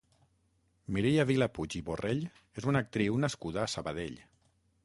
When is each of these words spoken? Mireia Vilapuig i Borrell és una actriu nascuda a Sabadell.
Mireia 0.95 1.25
Vilapuig 1.31 1.77
i 1.79 1.83
Borrell 1.91 2.25
és 2.63 2.69
una 2.73 2.85
actriu 2.87 3.23
nascuda 3.27 3.65
a 3.67 3.71
Sabadell. 3.79 4.19